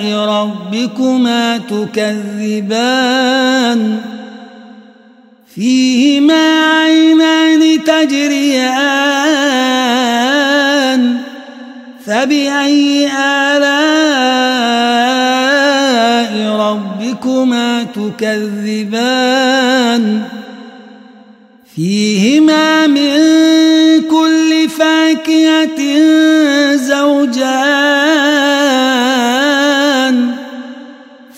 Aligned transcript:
ربكما 0.00 1.58
تكذبان 1.58 3.00
فيهما 5.54 6.64
عينان 6.64 7.84
تجريان 7.84 9.12
فبأي 12.06 13.06
آلاء 13.06 13.92
ربكما 16.56 17.82
تكذبان 17.94 19.22
فيهما 21.76 22.86
من 22.86 23.12
كل 24.10 24.68
فاكهة 24.68 25.80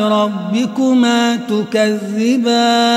ربكما 0.00 1.36
تكذبان 1.36 2.92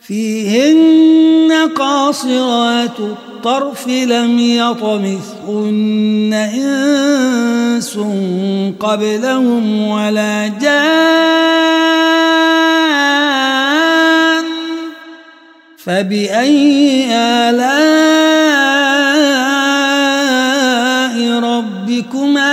فيهن 0.00 1.52
قاصرات 1.76 2.98
الطرف 3.00 3.88
لم 3.88 4.38
يطمثهن 4.38 6.32
إنس 6.54 7.98
قبلهم 8.80 9.88
ولا 9.88 10.48
جان 10.48 11.32
فبأي 15.84 17.06
آلاء 17.14 17.72
ربكما 21.40 22.41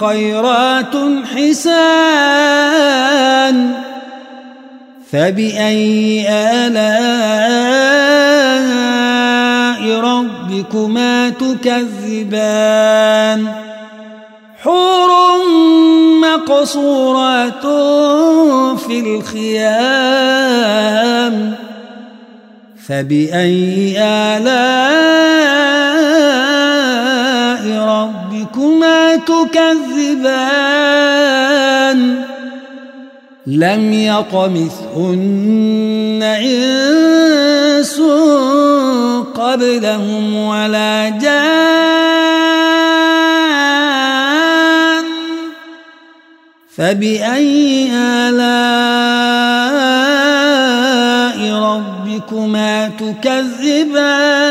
خيرات 0.00 0.94
حسان 1.34 2.70
فبأي 5.12 6.26
آلاء 6.28 6.90
ربكما 10.00 11.28
تكذبان؟ 11.28 12.60
حور 14.62 15.10
مقصورات 16.20 17.66
في 18.78 19.00
الخيام 19.00 20.54
فبأي 22.86 23.96
آلاء 23.98 24.50
ربكما 27.88 28.19
تكذبان 29.16 30.80
لم 33.46 33.92
يطمثهن 33.92 35.40
إنس 36.22 38.00
قبلهم 39.34 40.36
ولا 40.36 41.08
جان 41.08 41.80
فبأي 46.76 47.90
آلاء 47.92 48.60
ربكما 51.62 52.88
تكذبان؟ 52.88 54.50